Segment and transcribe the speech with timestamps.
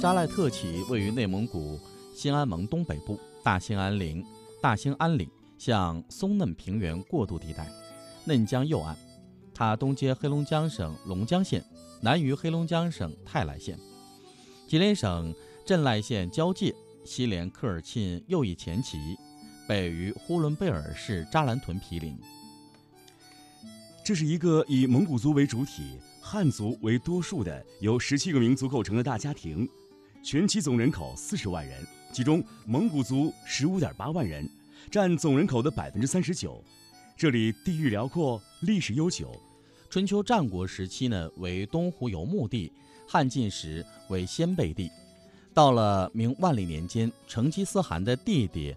[0.00, 1.80] 扎赖特旗位于内蒙古
[2.14, 4.24] 兴安盟东北部大兴安岭
[4.60, 7.66] 大兴安岭向松嫩平原过渡地带，
[8.24, 8.96] 嫩江右岸。
[9.54, 11.64] 它东接黑龙江省龙江县，
[12.02, 13.78] 南与黑龙江省泰来县、
[14.68, 15.34] 吉林省
[15.64, 19.16] 镇赖县交界，西连科尔沁右翼前旗，
[19.66, 22.18] 北于呼伦贝尔市扎兰屯毗邻。
[24.04, 29.68] 这是一个以蒙古族为主体、汉族为多数的由十七个民族构成的大家庭，
[30.22, 34.48] 全旗总人口四十万人，其中蒙古族十五点八万人，
[34.90, 36.64] 占总人口的百分之三十九。
[37.14, 39.38] 这里地域辽阔，历史悠久。
[39.90, 42.72] 春秋战国时期呢为东湖游牧地，
[43.06, 44.90] 汉晋时为鲜卑地。
[45.52, 48.74] 到了明万历年间，成吉思汗的弟弟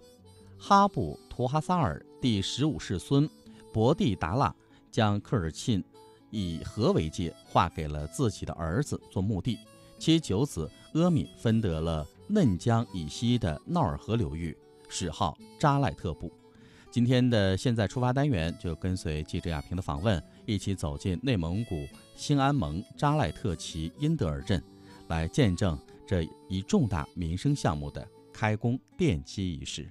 [0.58, 3.26] 哈布图哈萨尔第十五世孙
[3.72, 4.54] 博地达腊。
[4.90, 5.84] 将科尔沁
[6.30, 9.58] 以河为界，划给了自己的儿子做墓地。
[9.98, 14.56] 其九子阿敏分得了嫩江以西的淖尔河流域，
[14.88, 16.32] 史号扎赖特部。
[16.90, 24.62] 今天的现在出发单元就跟随记者亚平的访问，一起走进内蒙古兴安盟扎赖特旗因德尔镇，
[25.08, 29.90] 来见证这一重大民生项目的开工奠基仪式。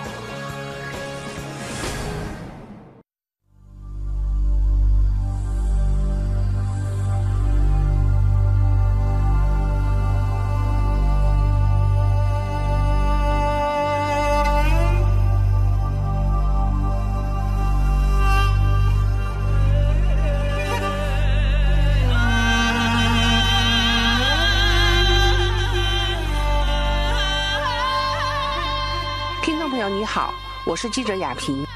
[30.71, 31.67] 我是记者亚平。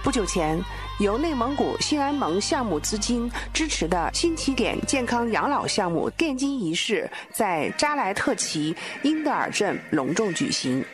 [0.00, 0.56] 不久前，
[1.00, 10.84] 由内蒙古兴安盟项目资金支持的新起点健康养老项目奠基仪式在扎莱特旗因德尔镇隆重举行。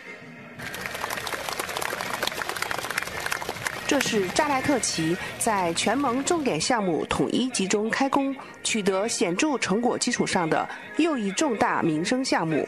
[3.86, 8.34] 这是扎莱特旗在全盟重点项目统一集中开工、
[8.64, 12.66] 取得显著成果基础上的又一重大民生项目。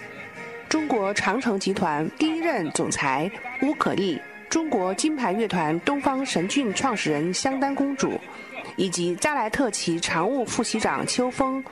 [0.68, 3.28] 中国长城集团第一任总裁
[3.62, 4.20] 乌可丽、
[4.50, 8.18] 中国金牌乐团东方神骏创始人香丹公主，
[8.76, 11.64] 以及扎莱特旗常务副旗长邱峰、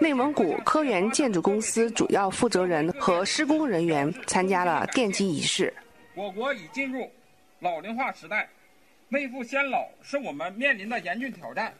[0.00, 5.72] 内蒙古科源建筑公司主要负责人和施工人员参加了奠基仪式。
[6.16, 7.08] 我国已进入
[7.60, 8.48] 老龄化时代，
[9.10, 11.72] 未富先老是我们面临的严峻挑战。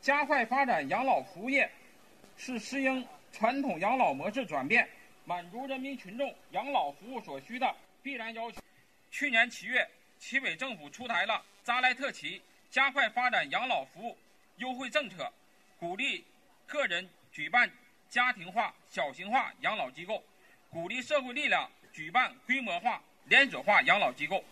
[0.00, 1.70] 加快发展养老服务业，
[2.38, 4.88] 是适应传统养老模式转变。
[5.26, 7.70] 满足人民群众养老服务所需的
[8.02, 8.56] 必然要求。
[9.10, 9.86] 去年七月，
[10.18, 12.40] 齐北政府出台了扎莱特旗
[12.70, 14.16] 加快发展养老服务
[14.58, 15.30] 优惠政策，
[15.78, 16.24] 鼓励
[16.66, 17.70] 个人举办
[18.08, 20.22] 家庭化、小型化养老机构，
[20.70, 24.44] 鼓励社会力量举办规模化、连锁化养老机构，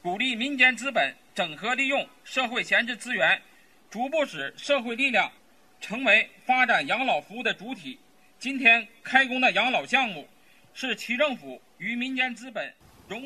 [0.00, 3.42] 鼓励民间资本整合利用社会闲置资源，
[3.90, 5.30] 逐步使社会力量
[5.80, 7.98] 成为发展养老服务的主体。
[8.38, 10.28] 今天开工的养老项目，
[10.72, 12.72] 是其政府与民间资本。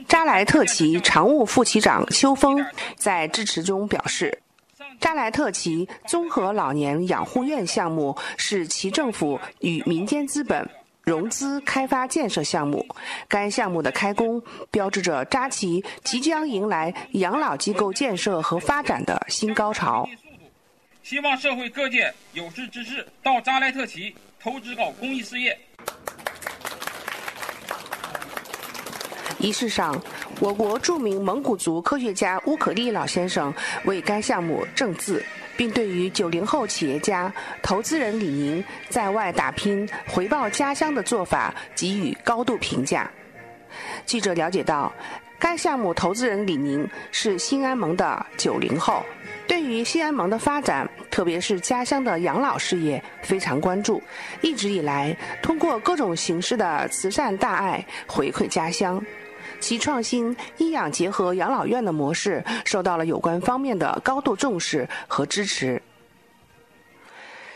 [0.06, 2.64] 扎莱特旗常务副旗长邱峰
[2.96, 4.42] 在致辞中表示，
[5.00, 10.68] 扎莱特旗综合老年养护院项目是其政府与民间资本
[11.02, 12.86] 融资开发建设项目。
[13.28, 20.08] 该项目的开工，标志着扎旗即将迎来养老机构建设和发展的新高潮。
[21.02, 24.14] 希望社会各界有识之士到扎莱特旗。
[24.44, 25.56] 投资搞公益事业。
[29.42, 30.00] 仪式上，
[30.38, 33.52] 我国著名蒙古族科学家乌可利老先生
[33.84, 35.20] 为该项目正字，
[35.56, 37.30] 并对于九零后企业家、
[37.60, 43.10] 投资人李宁在外打拼回报家乡的做法给予高度评价。
[44.06, 44.92] 记者了解到，
[45.40, 49.02] 该项目投资人李宁是兴安盟的九零后。
[49.48, 54.00] 对于兴安盟的发展，特别是家乡的养老事业，非常关注。
[54.40, 59.04] 一直以来，通过各种形式的慈善大爱回馈家乡，
[59.62, 65.80] 其创新医养结合养老院的模式受到了有关方面的高度重视和支持。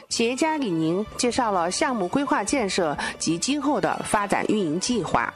[0.08, 5.34] 企业家李宁介绍了项目规划建设及今后的发展运营计划。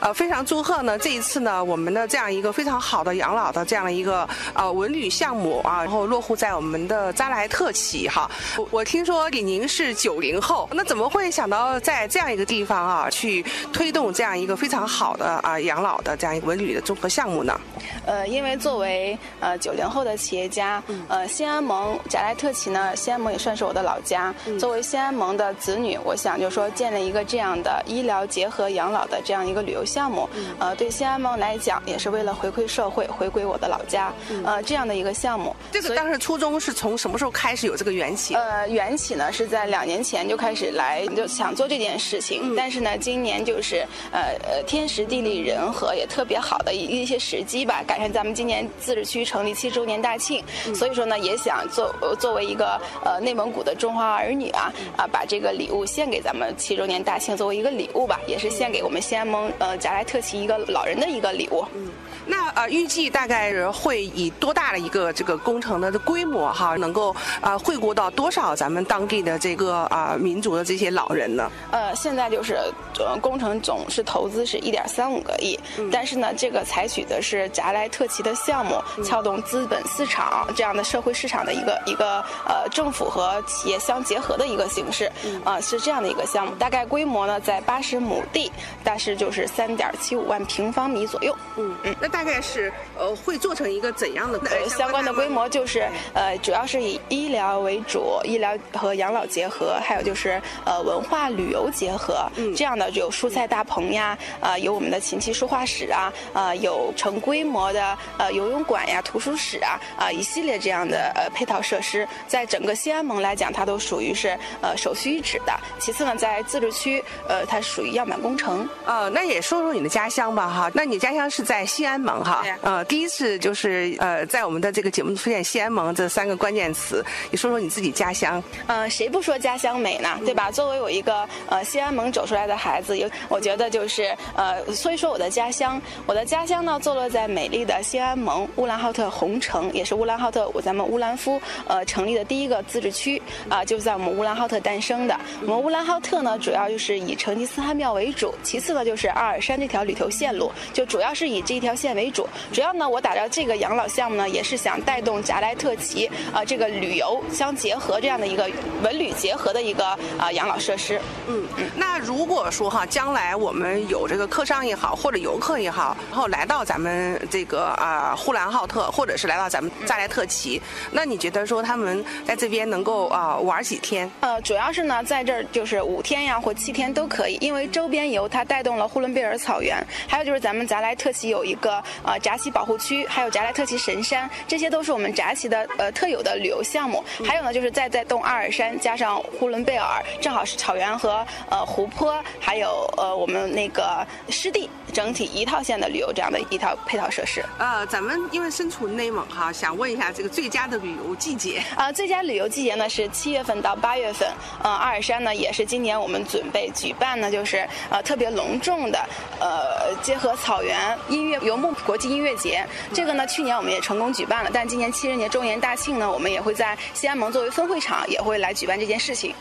[0.00, 8.30] 呃，非常祝贺呢，这一次呢，我们的这样一个非常好的养老的这样的一个呃文旅项目啊，然后落户在我们的扎莱特旗哈。
[8.56, 17.58] 我我听说李宁是九零后，那怎么会想到在这样一个地方啊，去推动这样一个非常好的啊养老的这样一个文旅的综合项目呢？
[18.04, 24.34] 呃，因为作为呃九零后的企业家，呃，新安盟扎莱特旗呢，新安盟也算是我的老家。
[24.58, 30.28] 作为新安盟的子女，我想就说建立一个这样的医疗结合养老的这样一个旅游项目，
[30.58, 34.12] 呃，对新安盟来讲也是为了回馈社会，回归我的老家，
[34.44, 35.54] 呃，这样的一个项目。
[35.70, 38.34] 这个当时初衷是从什么时候开始有这个缘起？
[38.34, 47.82] 呃，缘起呢是在两年前就开始来就想做这件事情，但是呢，今年就是呃呃天时地利人和也特别好的一一些时机吧。
[47.86, 50.42] 赶上咱们今年自治区成立七周年大庆，
[50.74, 61.64] 所以说呢，也想作作为一个呃内蒙古的中华儿女啊啊，把这个礼物献给咱们七周年大庆，作为一个礼物吧，也是献给我们西安盟呃贾莱特奇一个老人的一个礼物。
[61.74, 61.90] 嗯，
[62.26, 71.50] 那呃预计大概会以多大的一个这个工程的规模哈，能够啊惠顾到多少咱们当地的这个啊民族的这些老人呢？
[71.70, 72.58] 呃，现在就是
[72.98, 75.58] 呃工程总是投资是一点三五个亿，
[75.90, 77.86] 但是呢，这个采取的是贾莱。
[77.88, 85.10] 特奇的项目，撬动资本市场这样的社会市场的一个一个呃政府和企业相结合的一个形式，
[85.44, 88.50] 啊是这样的一个项目，大概规模呢在八十亩地，
[88.82, 91.34] 但是就是三点七五万平方米左右。
[91.56, 95.48] 嗯嗯，那大概是呃会做成一个怎样的相关的规模？
[95.48, 107.72] 就是呃主要是以医疗为主，医疗和养老结合，还有就是呃文化旅游结合，嗯这样的就有蔬菜大棚呀，啊有我们的琴棋书画室啊，啊有成规模。
[107.72, 115.52] 的呃游泳馆呀、图书室啊啊一系列这样的呃配套设施，在整个西安盟来讲，它都属于是呃首屈一指的。
[115.78, 118.68] 其次呢，在自治区，呃，它属于样板工程。
[118.84, 120.70] 呃，那也说说你的家乡吧哈。
[120.74, 122.44] 那你家乡是在西安盟哈？
[122.62, 128.42] 呃，第一次就是呃在我们的这个节目出现西安盟这三个关键词，你说说你自己家乡。
[128.66, 130.18] 呃，谁不说家乡美呢？
[130.24, 130.50] 对吧？
[130.50, 137.66] 作为我一个呃西安盟走出来的孩子，有我觉得就是呃，所以说我的家乡，我的家乡呢，坐落在美丽。
[137.66, 145.18] 的西安盟乌兰浩特红城，也是乌兰浩特咱们乌兰夫呃成立的第一个自治区啊，就在我们乌兰浩特诞生的。
[145.42, 152.28] 我们乌兰浩特呢，主要就是以成吉思汗庙为主，其次呢就是阿尔山这条旅游线路，就主要是以这一条线为主。
[152.52, 158.50] 主要呢，我打造这个养老项目呢，也是想带动贾莱特旗啊这个旅游相结合这样的一个
[158.82, 159.86] 文旅结合的一个
[160.18, 161.00] 啊养老设施。
[161.28, 161.70] 嗯嗯。
[161.76, 167.66] 那如果说哈，将来我们有这个客商也好，或者游客也好，然后来到咱们这个。
[167.76, 170.60] 啊，呼兰浩特，或者是来到咱们扎莱特旗，
[170.92, 174.10] 那你觉得说他们在这边能够啊玩几天？
[174.20, 187.02] 呃，主要是呢，在这儿就是五天呀或七天都可以，因为周边游它带动了呼伦贝尔草原，还有就是咱们扎莱特旗有一个呃扎旗保护区，还有扎莱特旗神山，这些都是我们扎旗的呃特有的旅游项目。
[187.24, 197.42] 还有呢，就是再在动阿尔山加上呼伦贝尔，正好是草原和呃湖泊，还有呃我们那个湿地，整体一套线的旅游这样的一套配套设施。
[197.58, 201.90] 呃，咱们因为身处内蒙哈，想问一下这个最佳的旅游季节啊？
[201.90, 204.28] 最佳旅游季节呢是七月份到八月份。
[204.62, 208.98] 呃，阿尔山呢也是今年我们准备举办呢，就是呃特别隆重的
[209.40, 212.66] 呃结合草原音乐游牧国际音乐节。
[212.92, 219.34] 这个呢去年我们也成功举办了，但今年七十年周年大庆呢，我们也会在西安盟作为分会场也会来举办这件事情。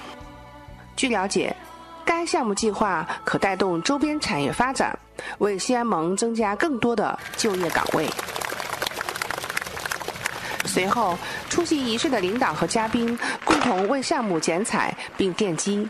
[0.96, 1.56] 据了解，
[2.06, 4.98] 该项目计划可带动周边产业发展。
[5.38, 8.06] 为西安盟增加更多的就业岗位。
[10.66, 11.18] 随后，
[11.50, 15.88] 出席仪式的领导和嘉宾共同为项目剪彩并奠基。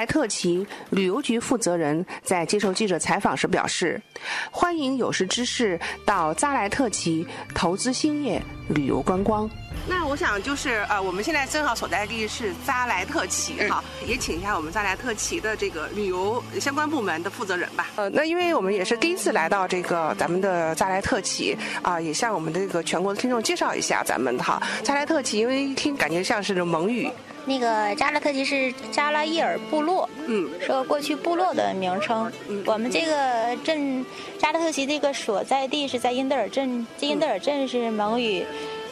[0.00, 4.00] 莱特旗旅游局负责人在接受记者采访时表示
[4.50, 9.48] ：“欢迎有识之士到扎莱特旗投资兴业、旅游观光。”
[9.86, 17.88] 那我想就是呃，我们现在正好所在地是扎莱特旗哈，也请一下我们扎莱特旗的这个旅游相关部门的负责人吧。
[17.96, 27.10] 呃，那因为我们也是第一次来到这个咱们的扎莱特旗啊，也向我们的这个全国的听众介绍一下咱们哈扎莱特旗，因为一听感觉像是蒙语。
[27.44, 32.30] 那个扎拉特旗是扎拉伊尔部落，嗯，是个过去部落的名称。
[32.48, 34.04] 嗯，我们这个镇
[34.38, 38.44] 扎拉特旗这个所在地是在因德尔镇，这因德尔镇是蒙语。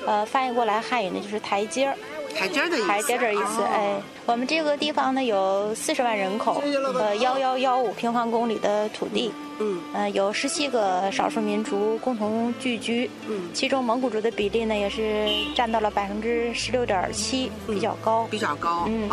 [0.07, 1.95] 呃，翻译过来汉语呢就是台阶儿。
[2.35, 2.87] 台阶的意思。
[2.87, 6.63] 台阶的意思，哎，我们这个地方呢有四十万人口，
[6.95, 9.48] 呃，幺幺幺五平方公里的土地，嗯，
[9.93, 19.09] 呃，有十七个少数民族共同聚居，嗯，其中蒙古族的比例呢也是占到了百分之十六点七，比较高，比较高，嗯，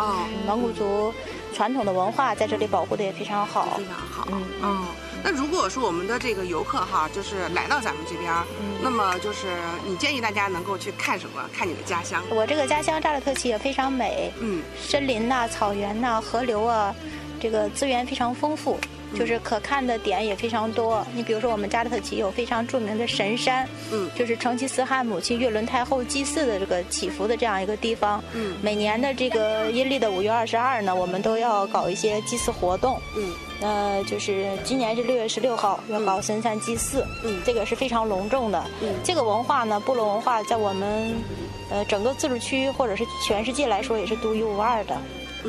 [0.46, 1.12] 蒙古族
[1.54, 4.42] 传统的文化在这里保护的也非常好，非常好，嗯。
[4.62, 4.86] 嗯。
[5.24, 8.32] 那如果说我们的这个游客哈，就是来到咱们这边，
[8.80, 9.48] 那么就是
[9.84, 11.42] 你建议大家能够去看什么？
[11.52, 12.22] 看你的家乡。
[12.30, 16.94] 我这个家乡扎勒特旗也非常美，嗯，森林呐、草原呐、河流啊，
[17.40, 18.78] 这个资源非常丰富。
[19.14, 21.06] 就是可看的点也非常多。
[21.14, 28.22] 你比如说，我们加勒特旗有非常著名的神山，嗯，就是成吉思汗母亲月伦太后祭祀的这个祈福的这样一个地方。
[28.32, 33.00] 嗯，每年的这个阴历的五月二十二呢，我们都要搞一些祭祀活动。
[33.16, 37.06] 嗯，呃，就是今年是六月十六号要搞神山祭祀。
[37.24, 38.64] 嗯，这个是非常隆重的。
[38.82, 41.14] 嗯，这个文化呢，部落文化在我们
[41.70, 44.96] 呃整个自治区或者是全世界来说也是独一无二的。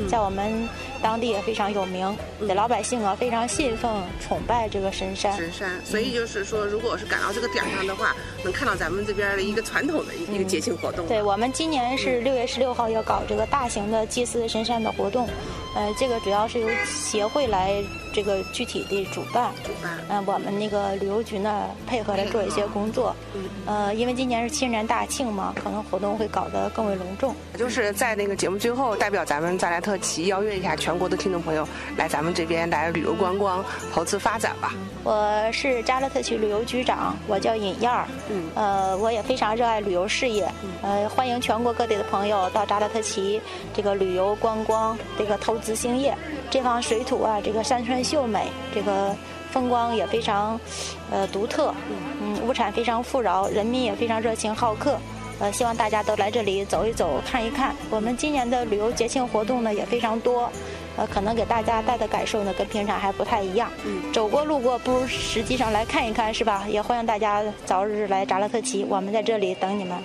[0.06, 0.68] 在我们
[1.02, 5.34] 当地也非常有名，的老百姓啊非常信奉崇拜这个神山。
[5.36, 8.14] 神山，所以就是说，如果是赶到这个点上的话，
[8.44, 11.06] 能看到咱们这边的一个传统的一个节庆活动。
[11.06, 15.28] 对我们今年是六月十六号要搞这个大型的祭祀神山的活动，
[15.74, 17.82] 呃，这个主要是由协会来
[18.12, 19.52] 这个具体的主办。
[19.62, 19.98] 主办。
[20.08, 23.14] 嗯，我们那个旅游局呢配合来做一些工作。
[23.34, 23.48] 嗯。
[23.66, 27.34] 呃，因为今年是千年大庆嘛，可能活动会搞得更为隆重。
[27.56, 34.74] 就是在那个节目最后，代表咱们扎莱特旗邀约一下全国的听众朋友来咱们这边来旅游观光、投资发展吧。
[35.04, 38.08] 我是扎勒特旗旅游局长，我叫尹燕儿。
[38.30, 38.50] 嗯。
[38.54, 40.50] 呃，我也非常热爱旅游事业。
[40.62, 40.70] 嗯。
[40.82, 43.40] 呃，欢迎全国各地的朋友到扎勒特旗
[43.74, 46.16] 这个旅游观光、这个投资兴业。
[46.50, 49.14] 这方水土啊，这个山川秀美，这个
[49.50, 50.58] 风光也非常，
[51.10, 51.74] 呃，独特。
[52.20, 52.46] 嗯。
[52.46, 54.98] 物产非常富饶，人民也非常热情好客。
[55.40, 57.74] 呃，希望大家都来这里走一走、看一看。
[57.90, 60.50] 我们今年的旅游节庆活动呢也非常多，
[60.96, 63.70] 呃，可能给大家带的感受呢跟平常还不太一样。
[63.84, 66.64] 嗯，走过路过不如实际上来看一看，是吧？
[66.68, 69.96] 也欢迎大家早日来扎拉特旗，我们在这里等你们。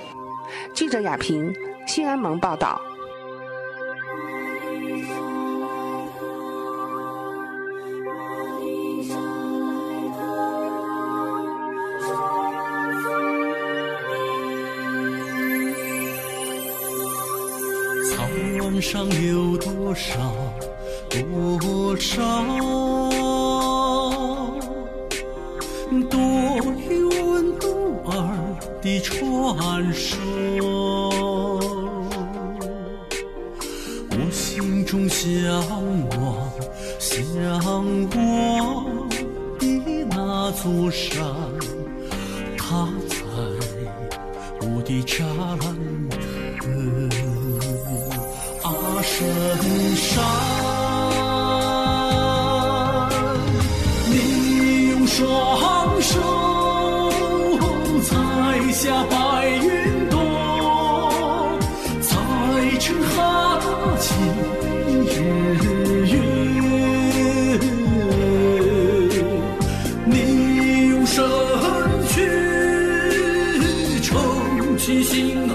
[0.75, 1.51] 记者亚平，
[1.87, 2.79] 兴安盟报道。
[18.93, 20.13] 上有多少
[21.09, 22.21] 多少
[26.11, 26.19] 多
[26.87, 27.65] 余温度
[28.05, 28.11] 儿
[28.83, 30.13] 的传说，
[34.11, 35.25] 我心中向
[36.11, 36.51] 往
[36.99, 37.33] 向
[38.11, 39.09] 往
[39.57, 39.65] 的
[40.11, 41.25] 那座山，
[42.55, 43.15] 它在
[44.61, 45.23] 我的栅
[45.63, 45.63] 栏
[49.15, 49.21] 深
[49.95, 50.25] 山，
[54.09, 55.21] 你用双
[56.01, 56.19] 手
[58.01, 58.09] 采
[58.71, 59.13] 下白
[59.49, 60.17] 云朵，
[62.01, 62.09] 采
[62.79, 63.15] 成哈
[63.99, 64.15] 气
[65.13, 65.21] 日
[66.07, 66.15] 月。
[70.07, 70.17] 你
[70.89, 71.23] 用身
[72.09, 72.15] 躯
[74.01, 74.09] 撑
[74.79, 75.47] 起星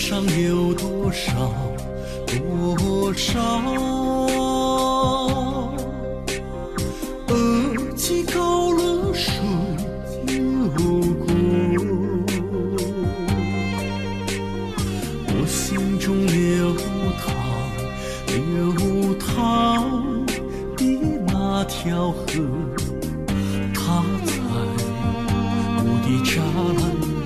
[0.00, 1.30] 上有多少
[2.26, 3.38] 多少
[7.28, 9.30] 额济高勒水
[10.26, 10.42] 流
[11.20, 11.26] 过，
[15.28, 16.74] 我心中流
[17.20, 17.22] 淌
[18.26, 18.34] 流
[19.16, 20.26] 淌
[20.76, 20.82] 的
[21.26, 22.24] 那条河，
[23.74, 24.32] 它在
[25.76, 26.40] 我的栅
[26.80, 27.19] 栏。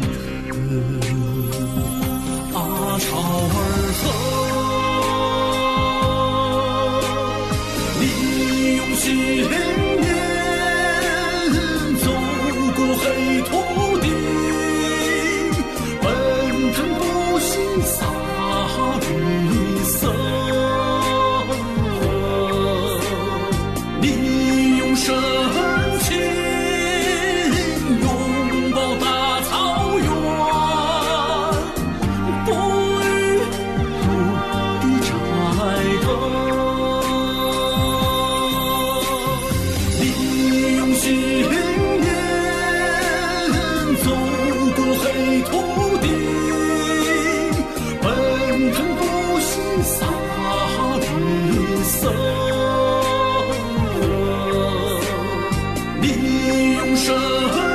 [56.74, 56.74] 航。
[56.74, 57.73] 利用社会。